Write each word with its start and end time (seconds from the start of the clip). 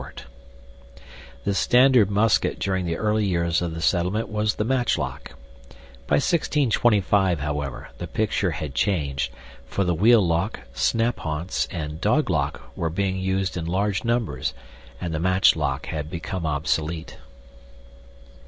The 1.43 1.53
standard 1.53 2.09
musket 2.09 2.57
during 2.57 2.87
the 2.87 2.97
early 2.97 3.23
years 3.23 3.61
of 3.61 3.75
the 3.75 3.81
settlement 3.83 4.29
was 4.29 4.55
the 4.55 4.63
matchlock. 4.63 5.33
By 6.07 6.15
1625, 6.15 7.39
however, 7.41 7.89
the 7.99 8.07
picture 8.07 8.49
had 8.49 8.73
changed, 8.73 9.31
for 9.67 9.83
the 9.83 9.93
wheel 9.93 10.25
lock, 10.25 10.61
snaphaunce, 10.73 11.67
and 11.69 12.01
"doglock," 12.01 12.61
were 12.75 12.89
being 12.89 13.19
used 13.19 13.55
in 13.55 13.65
large 13.65 14.03
numbers, 14.03 14.55
and 14.99 15.13
the 15.13 15.19
matchlock 15.19 15.85
had 15.85 16.09
become 16.09 16.47
obsolete. 16.47 17.19